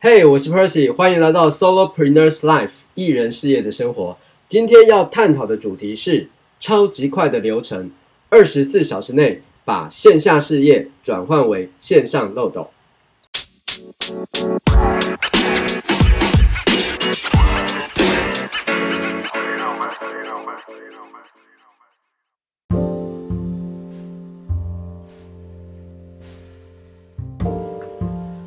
[0.00, 4.16] 嘿，hey, 我是 Percy，欢迎来到 Solopreneurs Life 艺人事业的生活。
[4.46, 6.28] 今天要探讨的主题是
[6.60, 7.90] 超级快的流程，
[8.28, 12.70] 二十四小时内把线下事业转换为线上漏斗。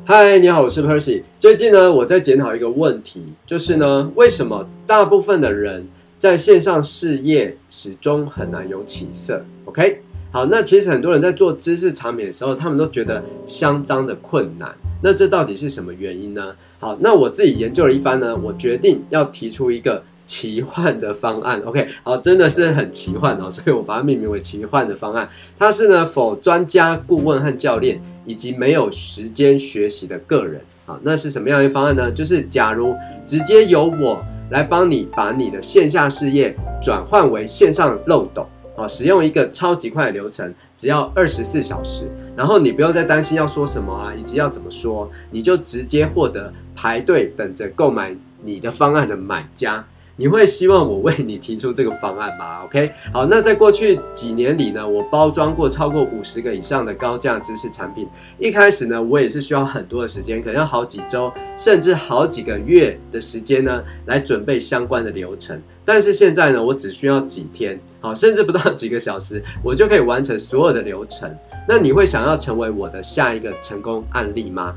[0.04, 1.22] 嗨，你好，我是 Percy。
[1.38, 5.86] 最近呢，我在检讨一个问题，就是呢，为什么大部分的人
[6.18, 14.74] 在线上事业始终很难有起色？OK，好，那其实很多人在做知识产品的时候，他们都觉得相当的困难。
[15.04, 16.52] 那这到底是什么原因呢？
[16.80, 21.60] 好，那我自己研究了一番呢，我决定要提出一个奇幻的方案。
[21.64, 25.28] OK，好，真的是很奇幻哦， 所以我把它命名为奇幻的方案。
[25.58, 28.00] 它是呢否专家顾问和教练。
[28.24, 32.08] 以及没有时间学习的个人，好，那是什么样的方案呢？
[32.12, 32.94] 就是假如
[33.26, 49.84] 直接由我来帮你把你的线下事业转换为线上漏斗，好，使用一个超级快的流程，只要二十四小时，然后你不用再担心要说什么啊，以及要怎么说，你就直接获得排队等着购买你的方案的买家。
[50.16, 58.06] 你会希望我为你提出这个方案吗？OK，好，那在过去几年里呢，我包装过超过五十个以上的高价知识产品。
[58.38, 65.60] 一开始呢，我也是需要很多的时间，可能要好几周，甚至好几个月的时间呢，来准备相关的流程。
[65.84, 71.34] 但是现在呢，我只需要几天，好，甚至不到几个小时，我就可以完成所有的流程。
[71.66, 74.74] 那你会想要成为我的下一个成功案例吗？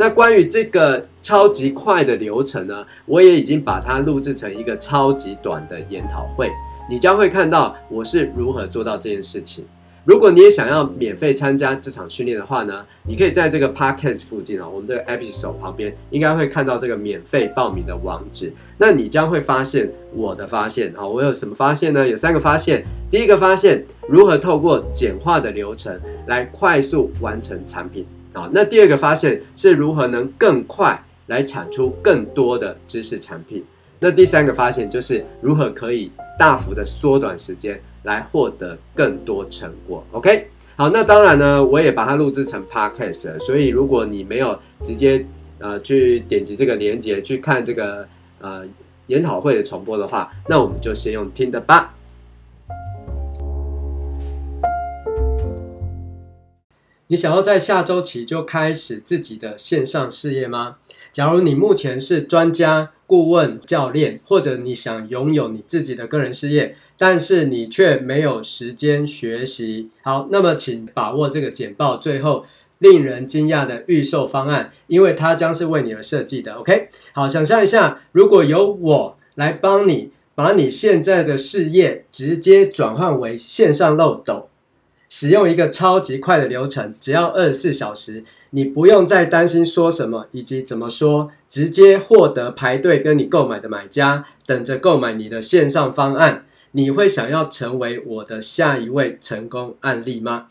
[0.00, 6.50] 那关于这个超级快的流程呢，我也已经把它录制成一个超级短的研讨会，
[6.88, 9.62] 你将会看到我是如何做到这件事情。
[10.06, 18.50] 如果你也想要免费参加这场训练的话呢，你可以在这个 podcast 附近啊，我们这个 episode 旁边应该会看到这个免费报名的网址。
[18.78, 22.08] 那你将会发现我的发现啊，我有什么发现呢？
[22.08, 22.82] 有三个发现。
[23.10, 28.06] 第一个发现，如何透过简化的流程来快速完成产品。
[28.32, 33.64] 好，那第二个发现是如何能更快来产出更多的知识产品。
[33.98, 40.02] 那第三个发现就是如何可以大幅的缩短时间来获得更多成果。
[40.12, 45.26] OK，好，那当然呢，我也把它录制成 Podcast 了，所以如果你没有直接
[45.58, 48.06] 呃去点击这个链接去看这个
[48.40, 48.62] 呃
[49.08, 51.94] 研讨会的重播的话，那我们就先用听的吧。
[57.10, 60.76] 你想要在下周起就开始自己的线上事业吗？
[61.12, 72.46] 假如你目前是专家、顾问、教练，或者你想拥有你自己的个人事业，但是你却没有时间学习，好，那么请把握这个简报最后
[72.78, 76.52] 令人惊讶的预售方案，因为它将是为你而设计的。
[76.54, 84.49] OK，好，想象一下，如果由我来帮你把你现在的事业直接转换为线上漏斗。
[85.10, 96.46] 使用一个超级快的流程，只要二十四小时，你不用再担心说什么以及怎么说，直接获得排队跟你购买的买家，等着购买你的线上方案。
[96.72, 100.46] 你会想要成为我的下一位成功案例吗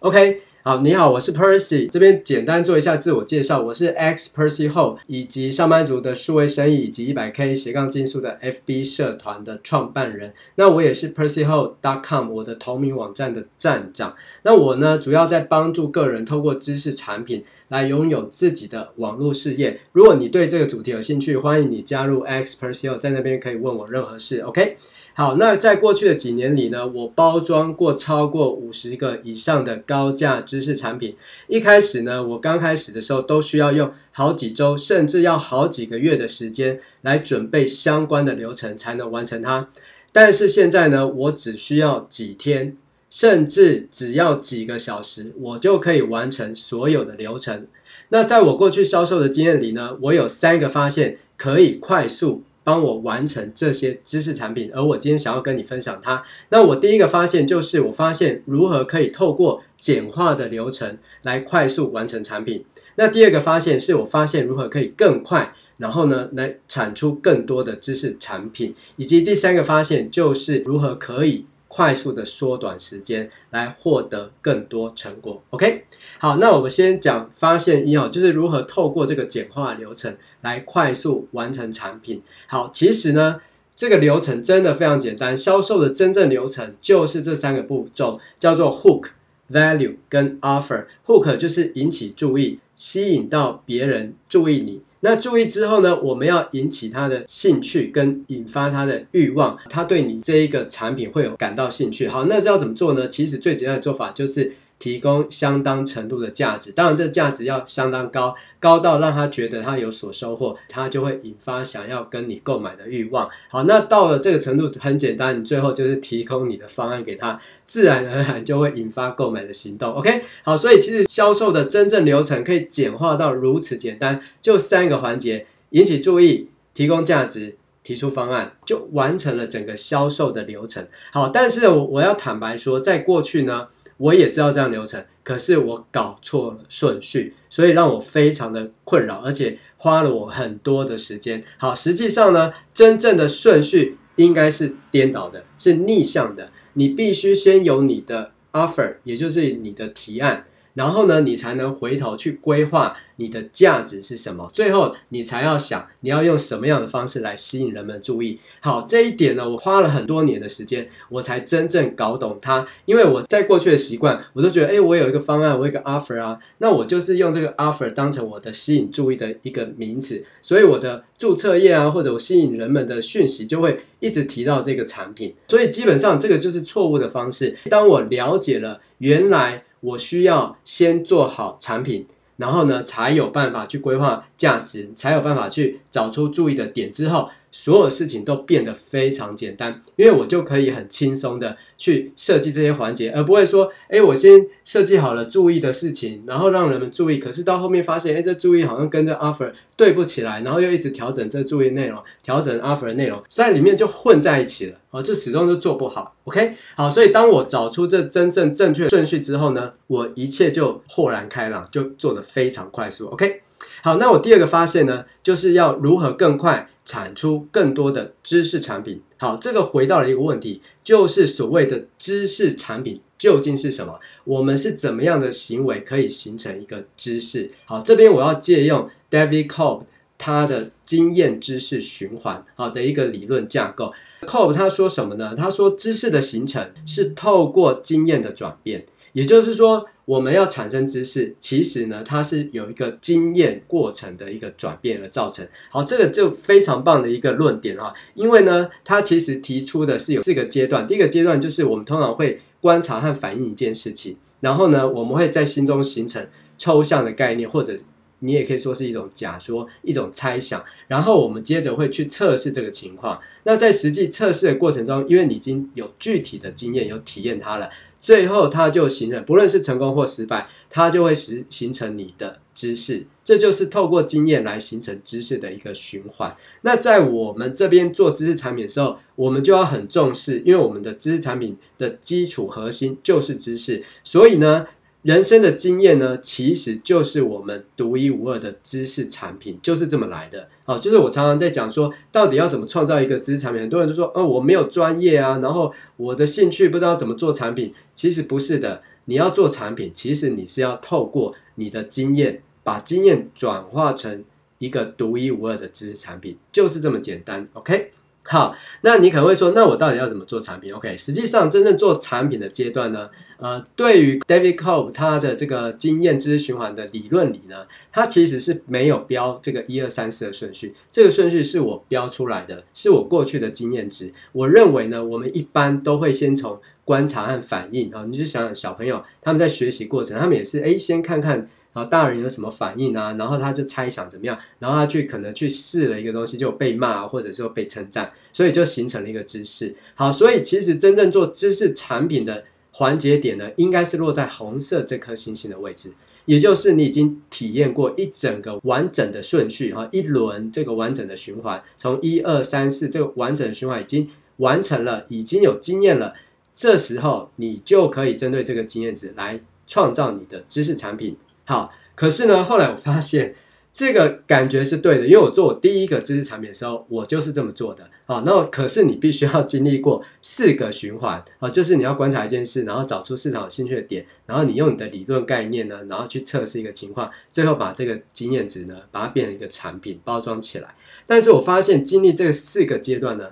[0.00, 0.42] ？OK。
[0.64, 10.32] 好，你好，我是 Percy，这边简单做一下自我介绍，我是 X Percy Ho，以及上班族的数位生意以及一百 K 斜杠竞速的 FB 社团的创办人。
[10.54, 14.14] 那我也是 PercyHo.com 我的同名网站的站长。
[14.44, 19.80] 那我呢，主要在帮助个人透过知识产品来拥有自己的网络事业。
[19.90, 24.38] 如果你对这个主题有兴趣，欢迎你加入 X Percy Ho，在那边可以问我任何事。
[24.42, 24.76] OK。
[25.14, 31.14] 好，那在过去的几年里呢，我包装过超过五十个以上的高价知识产品。
[31.48, 39.68] 一开始呢，我刚开始的时候都需要用好几周，甚至要好几个月的时间来准备相关的流程才能完成它。
[40.12, 42.78] 但是现在呢，我只需要几天，
[43.10, 47.66] 甚至只要几个小时，我就可以完成所有的流程。
[48.08, 52.44] 那在我过去销售的经验里呢，我有三个发现可以快速。
[52.64, 56.24] 帮我完成这些知识产品，而我今天想要跟你分享它。
[56.50, 62.64] 那我第一个发现就是，我发现如何可以透过简化的流程来快速完成产品。
[62.96, 68.74] 那第二个发现是我发现如何可以更快，然后呢，来产出更多的知识产品。
[68.96, 71.46] 以及第三个发现就是如何可以。
[71.74, 75.42] 快速的缩短时间来获得更多成果。
[75.48, 75.86] OK，
[76.18, 82.22] 好，那我们先讲发现一号，就是如何透过这个简化流程来快速完成产品。
[82.46, 83.40] 好，其实呢，
[83.74, 89.06] 这个流程真的非常简单，销售的真正流程就是这三个步骤，叫做 Hook、
[89.50, 90.84] Value 跟 Offer。
[91.06, 94.82] Hook 就是引起注意，吸引到别人注意你。
[95.04, 102.08] 那注意之后呢，我们要引起他的兴趣跟引发他的欲望，他对你这一个产品会有感到兴趣。
[102.08, 103.06] 好，那这要怎么做呢？
[103.06, 104.54] 其实最简单的做法就是。
[104.82, 113.30] 提供相当程度的价值，当然这价值要相当高，高到让他觉得他有所收获，他就会引发想要跟你购买的欲望。
[113.48, 119.92] 好，那到了这个程度很简单，你最后就是提供你的方案给他，自然而然就会引发购买的行动。
[119.92, 130.88] OK，好，所以其实销售的真正流程可以简化到如此简单，就三个环节：引起注意、提供价值、提出方案，就完成了整个销售的流程。
[131.12, 133.68] 好，但是我我要坦白说，在过去呢。
[133.96, 141.44] 我也知道这样流程，可是我搞错了顺序，所以让我非常的困扰，而且花了我很多的时间。
[141.58, 146.50] 好，实际上呢，真正的顺序应该是颠倒的，是逆向的。
[146.74, 150.44] 你必须先有你的 offer，也就是你的提案。
[150.74, 154.50] 然后呢，你才能回头去规划你的价值是什么。
[154.52, 158.38] 最后，你才要想你要用什么样的方式来吸引人们注意。
[158.60, 162.66] 好，这一点呢，我花了很多年的时间，我才真正搞懂它。
[162.86, 170.24] 因为我在过去的习惯，我都觉得，诶，我有一个方案，我有一个 offer 啊，那我就是用这个 offer 当成我的吸引注意的一个名词。
[170.40, 175.34] 所以我的注册页啊，或者我吸引人们的讯息，就会一直提到这个产品。
[175.48, 177.58] 所以基本上这个就是错误的方式。
[177.68, 179.64] 当我了解了原来。
[179.82, 182.06] 我需要先做好产品，
[182.36, 187.28] 然后呢，才有办法去规划价值，才有办法去找出注意的点之后。
[187.54, 206.16] 所有事情都变得非常简单，因为我就可以很轻松的去设计这些环节，而不会说，哎，我先设计好了注意的事情，然后让人们注意，可是到后面发现，哎，这注意好像跟这 offer 对不起来，然后又一直调整这注意内容，调整 offer 的内容，在里面就混在一起了，哦，就始终都做不好。
[206.24, 213.08] OK，好，所以当我找出这真正正确顺序之后呢，我一切就豁然开朗，就做得非常快速。
[213.08, 213.42] OK，
[213.82, 216.68] 好，那我第二个发现呢，就是要如何更快。
[216.84, 219.00] 产出更多的知识产品。
[219.16, 224.00] 好，这个回到了一个问题，就是所谓的知识产品究竟是什么？
[224.24, 227.52] 我们是怎么样的行为可以形成一个知识？
[227.66, 229.84] 好，这边我要借用 David Kolb
[230.18, 233.92] 他的经验知识循环好的一个理论架构。
[234.22, 235.36] Kolb 他说什么呢？
[235.36, 238.84] 他说知识的形成是透过经验的转变。
[239.12, 245.46] 也就是说，我们要产生知识，其实呢，它是有一个经验过程的一个转变而造成。
[245.70, 250.86] 好，这个就非常棒的一个论点啊，因为呢，它其实提出的是有四个阶段。
[250.86, 256.26] 第一个阶段就是我们通常会观察和反映一件事情，然后呢，我们会在心中形成
[256.56, 257.76] 抽象的概念，或者
[258.20, 263.20] 你也可以说是一种假说、一种猜想，然后我们接着会去测试这个情况。
[263.44, 267.68] 那在实际测试的过程中，因为你已经有具体的经验，有体验它了。
[268.02, 273.06] 最后，它就形成，不论是成功或失败，它就会形形成你的知识。
[273.22, 276.36] 这就是透过经验来形成知识的一个循环。
[276.62, 284.66] 那在我们这边做知识产品的时候，我们就要很重视，因为我们的知识产品的基础核心就是知识，所以呢。
[285.02, 290.48] 人生的经验呢，其实就是我们独一无二的知识产品，就是这么来的。
[290.64, 293.60] 好，就是我常常在讲说，到底要怎么创造一个知识产品？
[293.60, 297.74] 很多人都说，哦，我没有专业啊，然后我的兴趣不知道怎么做产品。
[297.92, 304.22] 其实不是的，你要做产品，其实你是要透过你的经验，把经验转化成
[304.58, 307.48] 一个独一无二的知识产品，就是这么简单。
[307.54, 307.90] OK。
[308.24, 313.10] 好，那你可能会说，那我到底要怎么做产品？OK，实际上真正做产品的阶段呢，
[313.42, 324.12] 呃，对于 David Kolb 他的这个经验知识循环的理论里呢，他其实是没有标这个一二三四的顺序，这个顺序是我标出来的，是我过去的经验值。
[324.30, 331.48] 我认为呢，我们一般都会先从观察和反应啊，你就想想小朋友他们在学习过程，他们也是诶，先看看。
[331.74, 333.16] 然后大人有什么反应啊？
[333.18, 339.74] 然后他就猜想怎么样，然后他去可能去试了一个东西，就被骂或者说被称赞，所以就形成了一个知识。
[339.94, 342.44] 好，所以其实真正做知识产品的
[342.82, 345.92] 环节点呢，应该是落在红色这颗星星的位置，
[346.24, 356.14] 也就是你已经体验过一整个完整的顺序哈，一轮这个完整的循环，从一二三四这个完整的循环已经完成了，已经有经验了，
[356.52, 361.16] 这时候你就可以针对这个经验值来创造你的知识产品。
[361.44, 363.36] 好，可是呢，后来我发现
[363.72, 367.88] 这个感觉是对的，因为我做我第一个知识产品的时候，我就是这么做的。
[368.04, 380.74] 好，那可是你必须要经历过四个循环啊，就是你要观察一件事，然后找出市场有兴趣的点，然后你用你的理论概念呢，然后去测试一个情况，最后把这个经验值呢，把它变成一个产品包装起来。
[381.06, 383.30] 但是我发现经历这四个阶段呢，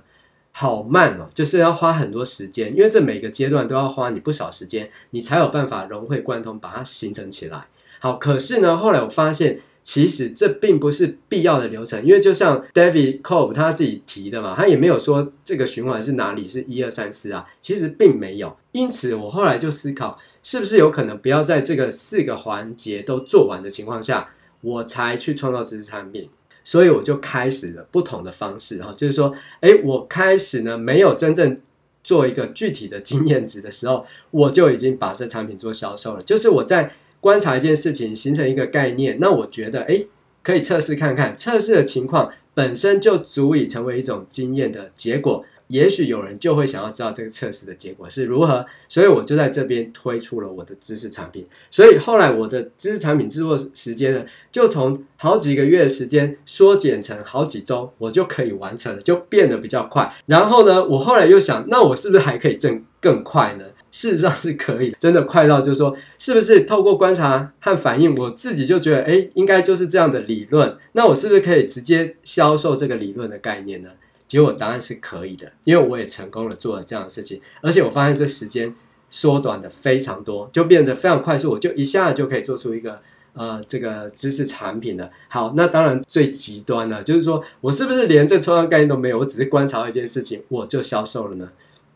[0.53, 7.67] 好慢哦，就是要花很多时间，因为这每个阶段都要花你不少时间，你才有办法融会贯通，把它形成起来。
[7.99, 9.61] 好，可是呢，后来我发现，
[9.93, 18.57] 其实这并不是必要的流程，因为就像 David Kolb 他自己提的嘛，他也没有说这个循环是哪里是一二三四啊，其实并没有。
[18.71, 24.29] 因此，我后来就思考，是不是有可能不要在这个四个环节都做完的情况下，
[24.61, 26.31] 我才去创造知识产品。
[26.63, 31.59] 所以我就开始了不同的方式哈，就是说，诶，我开始呢没有真正
[32.05, 36.23] 做一个具体的经验值的时候，我就已经把这产品做销售了。
[36.23, 40.09] 就是我在观察一件事情，形成一个概念，那我觉得诶，
[40.43, 45.45] 可以测试看看，测试的情况本身就足以成为一种经验的结果。
[45.69, 51.47] 也许有人就会想要知道这个测试的结果是如何，所以我就在这边推出了我的知识产品。
[51.71, 60.13] 所以后来我的知识产品制作时间呢，就从好几个月的时间缩减成好几周，我就可以完成了，就变得比较快。
[60.27, 63.67] 然后呢，我后来又想，那我是不是还可以挣更快呢？
[63.91, 70.77] 事实上是可以，真的快到就是说，是不是透过观察和反应，我自己就觉得，诶，应该就是这样的理论。
[70.93, 73.91] 那我是不是可以直接销售这个理论的概念呢？
[74.27, 78.73] 结果答案是可以的，因为我也成功的做了这样的事情，而且我发现这时间
[79.09, 83.01] 缩短的非常多，就变得非常快速，我就一下就可以做出一个
[83.33, 85.11] 呃这个知识产品了。
[85.29, 91.51] 好，那当然最极端呢，就是说我是不是连这抽象概念都没有，我只是观察一件事情，我就销售了呢？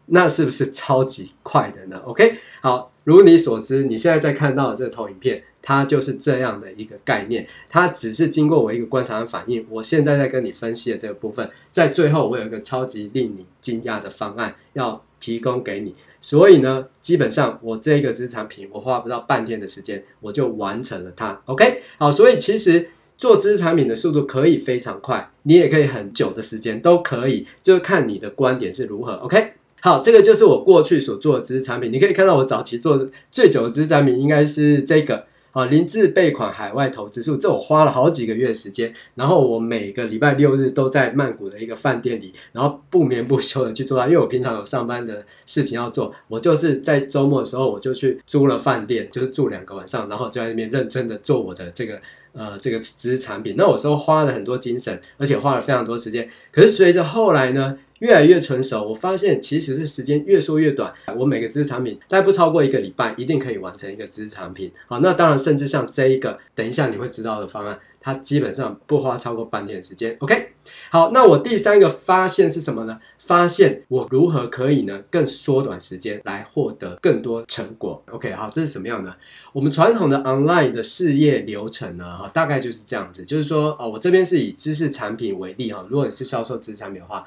[0.07, 5.43] 那是不是超级快的呢？OK，好，如你所知，你现在在看到的这个投影片。
[5.67, 9.67] 它就是这样的一个概念，它只是经过我一个观察和反应。
[9.71, 15.95] 我现在在跟你分析的这个部分，在最后我有一个超级令你惊讶的方案要提供给你。
[16.21, 21.41] 所以呢，基本上我这个资产品，我花不到半天的时间，我就完成了它。
[21.47, 29.15] OK，好，所以其实做知识产品的速度可以非常快，你也可以很久的时间都可以，就是看你的观点是如何。
[29.15, 31.93] OK，好，这个就是我过去所做的知识产品。
[31.93, 35.27] 你可以看到我早期做的最久的知识产品应该是这个。
[35.53, 52.01] 啊，零字备款海外投资术，这我花了好几个月时间，然后我每个礼拜六日都在曼谷的一个饭店里，然后不眠不休的去做它，因为我平常有上班的事情要做，我就是在周末的时候我就去租了饭店，就是住两个晚上，然后就在那边认真的做我的这个
[52.33, 53.55] 呃这个知识产品。
[53.57, 60.93] 那我说花了很多精神，而且花了非常多时间，可是随着后来呢，越来越成熟，我发现其实是时间越缩越短。
[61.17, 64.71] 我每个知识产品大概不超过一个礼拜，一定可以完成一个知识产品。
[64.87, 70.17] 好，那当然，甚至像这一个，等一下你会知道的方案，它基本上不花超过半天的时间。
[70.21, 70.49] OK，
[70.91, 72.99] 好，那我第三个发现是什么呢？
[73.19, 78.03] 发现我如何可以呢更缩短时间来获得更多成果。
[78.11, 79.17] OK，好，这是什么样的？
[79.55, 82.05] 我们传统的 online 的事业流程呢？
[82.19, 87.25] 哈，大概就是这样子，就是说，哦，我这边是以知识产品为例哈，如果你是销售知识产品的话。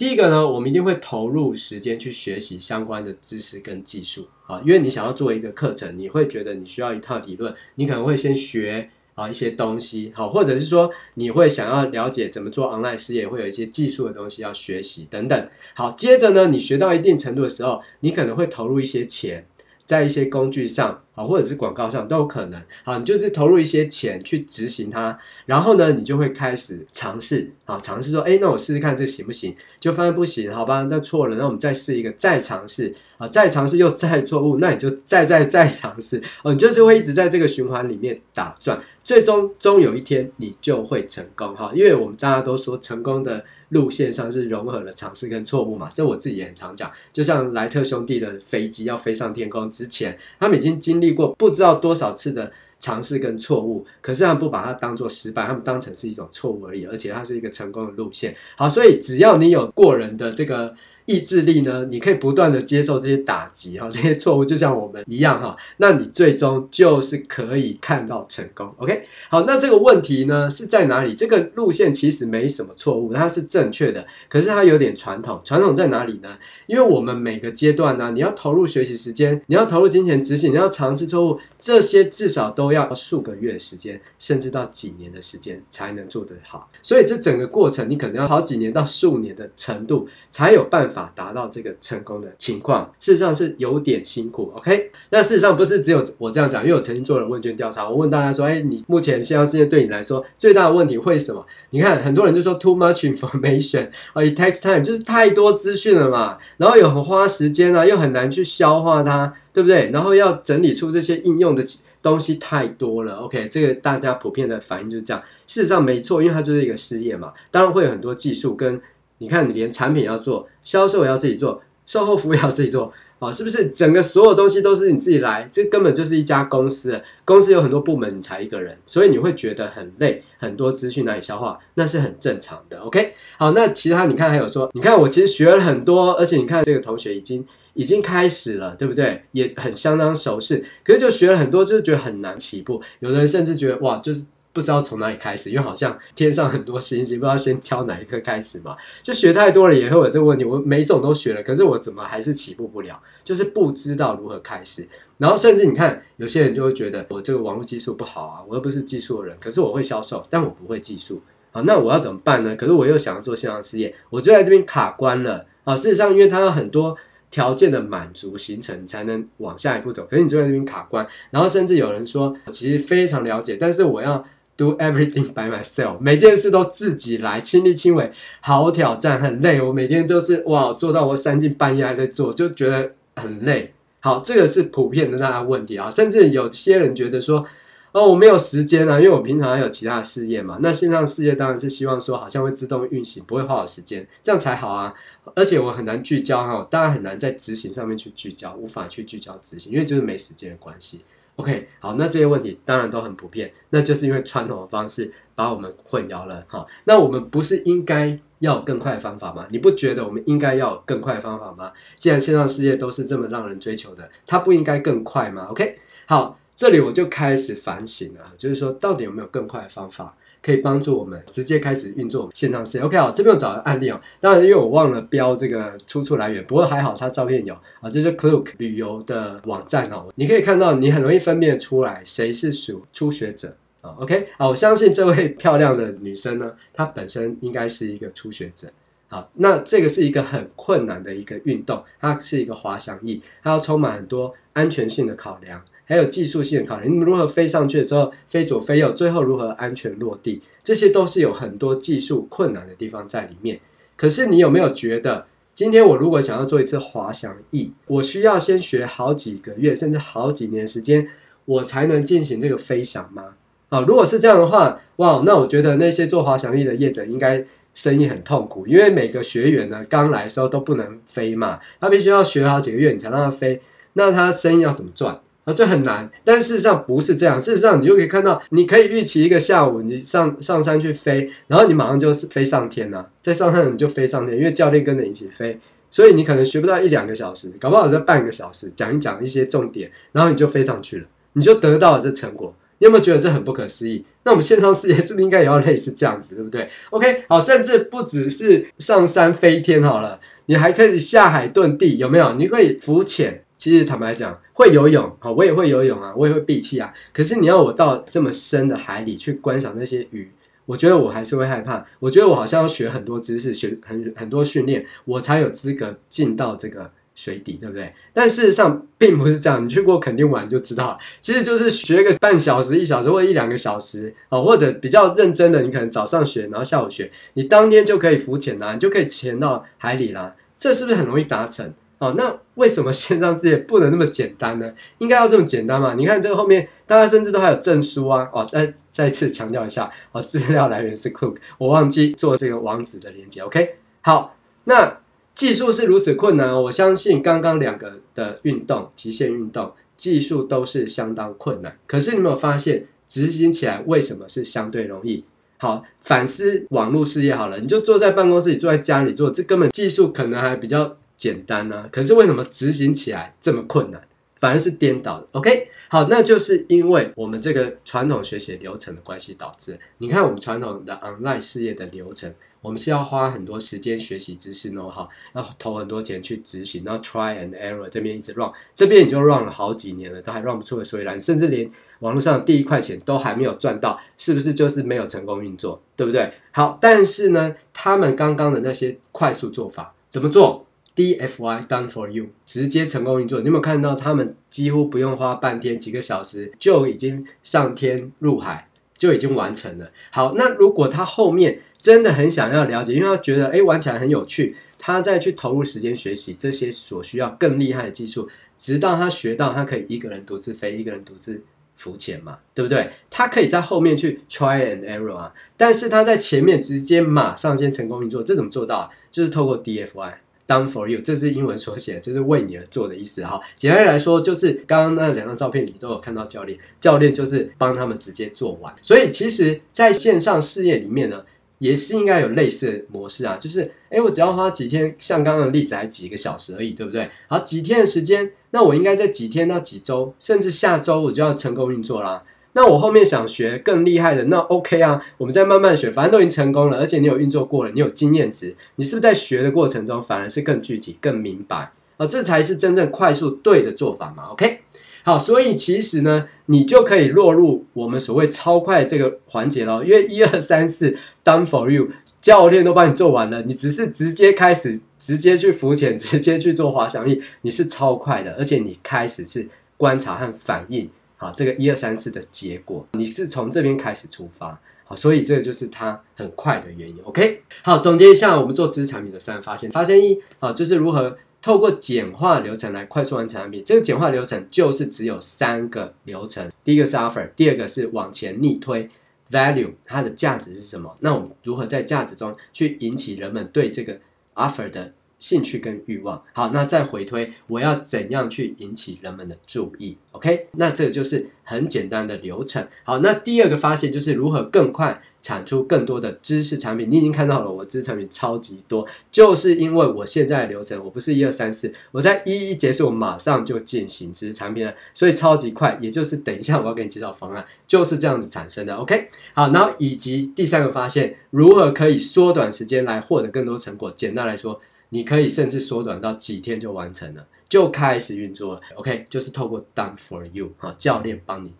[0.00, 15.48] 第一个呢，我们一定会投入时间去学习相关的知识跟技术啊，因为你想要做一个课程，你会觉得你需要一套理论，你可能会先学啊一些东西，好，或者是说你会想要了解怎么做 online 事业，会有一些技术的东西要学习等等。
[15.74, 19.44] 好，接着呢，你学到一定程度的时候，你可能会投入一些钱。
[19.90, 22.62] 在一些工具上啊，或者是广告上都有可能。
[22.84, 29.56] 好，你就是投入一些钱去执行它，然后呢，你就会开始尝试啊，尝试说，哎，那我试试看这行不行？
[29.80, 43.44] 就发现不行，好吧，那错了，那我们再试一个，再尝试啊，再尝试又再错误，那你就再再再尝试哦，你就是会一直在这个循环里面打转，最终终有一天你就会成功哈，因为我们大家都说成功的。
[43.70, 46.90] 路线上是融合了尝试跟错误嘛，这我自己也很常讲。
[47.12, 52.50] 就像莱特兄弟的飞机要飞上天空之前，他们已经经历过不知道多少次的
[52.80, 58.34] 尝试跟错误，可是他们不把它当做失败，他们当成是一种错误而已，而且它是一个成功的路线。
[58.56, 60.74] 好，所以只要你有过人的这个。
[61.10, 61.84] 意志力呢？
[61.90, 68.72] 你可以不断的接受这些打击哈，这些错误就像我们一样哈，那你最终就是可以看到成功。
[68.76, 71.12] OK，好，那这个问题呢是在哪里？
[71.12, 75.40] 这个路线其实没什么错误，它是正确的，可是它有点传统。
[75.44, 76.28] 传统在哪里呢？
[76.68, 86.70] 因为我们每个阶段呢，你要投入学习时间，你要投入金钱执行，你要尝试错误，这些至少都要数个月时间，甚至到几年的时间才能做得好。
[86.82, 90.99] 所以这整个过程，你可能要好几年到数年的程度才有办法。
[91.14, 94.52] 达到这个成功的情况，事实上是有点辛苦。
[94.56, 109.90] OK，那事实上不是只有我这样讲，因为我曾经做了问卷调查，我问大家说：“哎，你目前线上事业对你来说最大的问题会是什么？”你看，很多人就说 “too much information” 啊， “it takes time”，就是太多资讯了嘛，然后又很花时间啊，又很难去消化它，对不对？
[109.92, 111.62] 然后要整理出这些应用的
[112.02, 113.16] 东西太多了。
[113.16, 115.22] OK，这个大家普遍的反应就是这样。
[115.46, 118.80] 事实上没错，因为它就是一个事业嘛，当然会有很多技术跟。
[119.22, 125.46] 你看，你连产品要做，销售也要自己做，售后服务也要自己做，啊，是不是整个所有东西都是你自己来？
[125.52, 132.78] 这根本就是一家公司，公司有很多部门，你才一个人，所以你会觉得很累，很多资讯难以消化，那是很正常的。
[132.78, 139.24] OK，好，那其他你看还有说，你看我其实学了很多，而且你看这个同学已经已经开始了，对不对？
[139.32, 142.80] 也很相当熟悉，可是就学了很多，就是觉得很难起步。
[143.00, 144.24] 有的人甚至觉得哇，就是。
[144.52, 148.76] 不知道从哪里开始，因为好像天上很多星星，不知道先挑哪一颗开始嘛。
[149.00, 150.44] 就学太多了也会有这个问题。
[150.44, 153.00] 我每种都学了，可是我怎么还是起步不了？
[153.22, 154.88] 就是不知道如何开始。
[155.18, 162.56] 然后甚至你看，有些人就会觉得我这个网络技术不好啊，我又不是技术的人，可是我会销售，但我不会技术啊，那我要怎么办呢？
[162.56, 165.76] 可是我又想要做线上事业，我就在这边卡关了啊。
[165.76, 166.96] 事实上，因为它有很多
[167.30, 170.04] 条件的满足形成，才能往下一步走。
[170.10, 174.24] 可是你就在这边卡关，然后甚至有人说，其实非常了解，但是我要。
[174.60, 178.12] Do everything by myself，每件事都自己来，亲力亲为，
[178.42, 179.58] 好挑战，很累。
[179.58, 183.72] 我每天就是哇，做到我三更半夜还在做，就觉得很累。
[184.00, 185.90] 好，这个是普遍的大家问题啊。
[185.90, 187.46] 甚至有些人觉得说，
[187.92, 190.58] 哦，我没有时间啊，因为我平常还有其他的事业嘛。
[190.60, 194.92] 那线上事业当然是希望说，好像会自动运行，不会花我时间，这样才好啊。
[195.34, 201.00] 而且我很难聚焦哈，当然很难在执行上面去聚焦，无法去聚焦执行，因为就是没时间的关系。
[201.36, 206.44] OK，好，那这些问题当然都很普遍，那就是因为传统的方式把我们混淆了。
[206.48, 209.46] 哈，那我们不是应该要更快的方法吗？
[209.50, 211.72] 你不觉得我们应该要更快的方法吗？
[211.96, 220.14] 既然线上世界都是这么让人追求的，它不应该更快吗？OK，好，这里我就开始反省了，就是说到底有没有更快的方法？
[220.42, 222.84] 可以帮助我们直接开始运作线上事业。
[222.84, 224.00] OK，好，这边有找个案例哦。
[224.20, 227.90] 当然，因为我忘了标这个出处来源，不过还好，它照片有啊。
[227.90, 233.94] 这是 Klook 旅游的网站哦，你可以看到，你很容易分辨出来谁是属初学者啊。
[233.98, 238.68] OK，好，我相信这位 漂亮的女生呢，她本身应该是一个初学者。
[239.08, 245.60] 好，那这个是一个很困难的一个运动，它是一个滑翔翼，它要充满很多安全性的考量。
[245.90, 253.58] 还有技术性的考量，你们如何飞上去的时候，飞左飞右，最后如何安全落地，这些都是有很多技术困难的地方在里面。
[253.96, 261.08] 可是你有没有觉得，今天我如果想要做一次滑翔翼，我需要先学好几个月，甚至好几年时间，
[261.44, 263.34] 我才能进行这个飞翔吗？
[263.70, 273.60] 啊，如果是这样的话，哇，那我觉得那些做滑翔翼的业者应该生意很痛苦，因为每个学员呢刚来的时候都不能飞嘛，他必须要学好几个月你才让他飞，
[273.94, 275.20] 那他生意要怎么赚？
[275.50, 277.38] 啊，这很难，但事实上不是这样。
[277.38, 283.10] 事实上，你就可以看到，你可以预期一个下午，你上上山去飞，然后你马上就是飞上天了。
[283.20, 285.58] 在上山你就飞上天，因为教练跟着一起飞，
[285.90, 292.54] 所以你可能学不到一两个小时，搞不好在半个小时讲一讲一些重点，然后你就飞上去了，你就得到了这成果。
[292.78, 294.06] 你有没有觉得这很不可思议？
[294.24, 302.32] 那我们线上事业是不是应该也要类似这样子，对不对？OK，好，甚至不只是上山飞天好了，你还可以下海遁地，有没有？
[302.34, 303.44] 你可以浮潜。
[303.60, 306.90] 其实坦白讲，会游泳啊，我也会游泳啊，我也会闭气啊。
[307.12, 310.32] 可是你要我到这么深的海里去观赏那些鱼，
[310.64, 311.84] 我觉得我还是会害怕。
[311.98, 317.92] 我觉得我好像要学很多知识，学很很多训练，我才有资格进到这个水底，对不对？
[318.14, 319.62] 但事实上并不是这样。
[319.62, 330.34] 你去过肯定玩就知道了，其实就是学个半小时、一小时或一两个小时啊，或者比较认真的，你可能早上学，然后下午学，你当天就可以浮潜啦，你就可以潜到海里啦。
[330.56, 331.74] 这是不是很容易达成？
[332.00, 334.72] 哦，那为什么线上事业不能那么简单呢？
[334.96, 335.92] 应该要这么简单嘛？
[335.92, 338.26] 你看这个后面，大家甚至都还有证书啊！
[338.32, 343.42] 哦，再再次强调一下，哦，资料来源是 Cook，我忘记做这个网址的连接。
[343.42, 344.34] OK，好，
[344.64, 345.00] 那
[345.34, 351.76] 技术是如此困难，我相信刚刚两个的运动，极限运动，技术都是相当困难。
[351.86, 355.26] 可是你有没有发现，执行起来为什么是相对容易？
[355.58, 360.96] 好，反思网络事业好了，你就坐在办公室里，坐在家里做，这根本技术可能还比较。
[361.20, 364.02] 简单呢、啊，可是为什么执行起来这么困难？
[364.36, 365.26] 反而是颠倒的。
[365.32, 369.78] OK，好，那就是因为我们这个传统学习流程的关系导致。
[369.98, 385.82] 你看我们传统的 online 事业的流程，我们是要花很多时间学习知识 know how，要投很多钱去执行，然后 try and error 这边一直 run，这边你就 run 了好几年了，都还 run 不出个所以然，甚至连网络上第一块钱都还没有赚到，是不是就是没有成功运作？
[385.94, 386.32] 对不对？
[386.52, 390.64] 好，但是呢，他们刚刚的那些快速做法怎么做
[391.00, 393.38] ？DFY done for you，直接成功运作。
[393.40, 399.90] 你有没有看到他们几乎不用花半天、几个小时就已经上天入海，就已经完成了？
[400.10, 411.42] 好，那如果他后面真的很想要了解，因为他觉得诶玩起来很有趣，他再去投入时间学习这些所需要更厉害的技术，直到他学到他可以一个人独自飞，一个人独自
[411.76, 412.90] 浮潜嘛，对不对？
[413.08, 418.90] 他可以在后面去 try and error 啊，但是他在前面直接马上先成功运作，这怎么做到？
[419.10, 420.12] 就是透过 DFY。
[420.50, 423.40] Done for you，这是英文所写，就是为你而做的意思哈。
[423.56, 428.74] 简单来说，就是刚刚那两张照片里都有看到教练，教练就是帮他们直接做完。
[428.82, 431.24] 所以其实在线上事业里面呢，
[431.58, 437.08] 也是应该有类似的模式啊，就是诶，我只要花几天，像刚刚的例子，还几个小时而已，对不对？
[437.28, 442.22] 好，几天的时间，那我应该在几天到几周，甚至下周我就要成功运作啦。
[442.52, 452.06] 那我后面想学更厉害的，那 OK 啊，我们再慢慢学，反正都已经成功了，而且你有运作过了，你有经验值，你是不是在学的过程中反而是更具体、更明白啊？
[452.06, 454.62] 这才是真正快速对的做法嘛？OK，
[455.04, 461.88] 好，所以其实呢，你就可以落入我们所谓超快这个环节了，因为一二三四 done for you，
[462.20, 470.90] 教练都帮你做完了，你只是直接开始，直接去浮潜， 直接去做滑翔翼，你是超快的，而且你开始是观察和反应。
[471.20, 476.96] 好，这个一二三四的结果，你是从这边开始出发，好，所以这个就是它很快的原因。
[477.04, 479.70] OK，好，总结一下，我们做知识产品的三发现。
[479.70, 483.62] 发现一，啊，就是如何透过简化流程来快速完成产品。
[483.62, 488.88] 这个简化流程就是只有三个流程，第一个是 offer，第二个是往前逆推
[489.30, 490.96] value，它的价值是什么？
[491.00, 494.00] 那我们如何在价值中去引起人们对这个
[494.34, 502.66] offer 的兴趣跟欲望，好，那再回推，我要怎样去引起人们的注意？OK，那这个就是很简单的流程。
[502.82, 506.90] 好，那第二个发现就是如何更快产出更多的知识产品。
[506.90, 515.78] 你已经看到了，我知识产品超级多，就是因为我现在的流程，我不是一二三四，我在一一结束，我马上就进行知识产品了，所以超级快。
[515.82, 518.74] 也就是等一下我要给你介绍方案，就是这样子产生的。
[518.74, 523.92] OK，好，然后以及第三个发现，如何可以缩短时间来获得更多成果。
[523.94, 524.58] 简单来说。
[524.92, 528.60] 你可以甚至缩短到几天就完成了，就开始运作了。
[528.74, 531.52] OK，就是透过 Done for You 哈，教练帮你。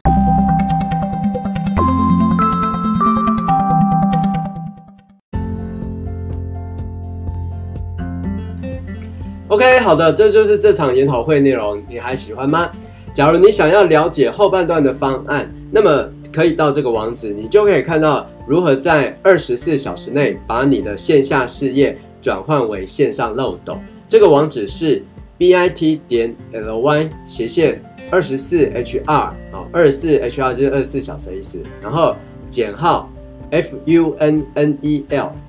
[9.47, 12.69] OK，好的，这就是这场研讨会内容，你还喜欢吗？
[13.15, 21.97] 假如你想要了解后半段的方案，那么可以到这个网址，你就可以看到如何在二十四小时内把你的线下事业。
[22.21, 25.03] 转换为线上漏斗，这个网址是
[25.39, 29.35] bit 点 ly 斜线二十四 hr 啊，
[29.73, 32.15] 二十四 hr 就是二十四小时的意思，然后
[32.51, 33.09] 减号
[33.51, 34.13] funnel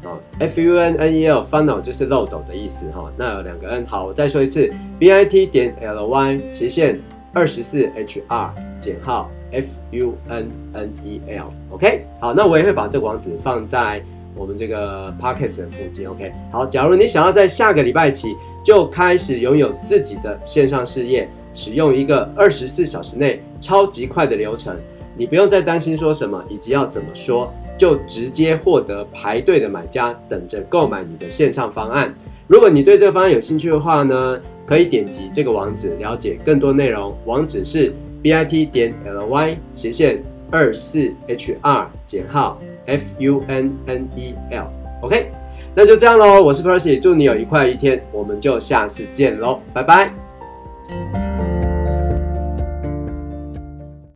[0.03, 6.97] 啊，funnel funnel 就是漏斗的意思哈，那有两个 n，好，我再说一次 bit 点 ly 斜线
[7.33, 14.01] 二十四 hr 减号 funnel，OK，好，那我也会把这个网址放在。
[14.35, 16.65] 我们这个 podcast 的附近，OK，好。
[16.65, 24.75] 假如你想要在下个礼拜起就开始拥有自己的线上事业，使用一个二十四小时内超级快的流程，
[25.15, 32.13] 你不用再担心说什么以及要怎么说，就直接获得排队的买家等着购买你的线上方案。
[32.47, 37.15] 如果你对这个方案有兴趣的话呢，可以点击这个网址了解更多内容。
[37.25, 42.59] 网址是 bit 点 ly 斜线二四 hr 减号。
[42.91, 45.31] F U N N E L，OK，
[45.73, 46.43] 那就这样喽。
[46.43, 50.11] 我是 Percy，祝你有愉快的一天，我们就下次见喽，拜拜。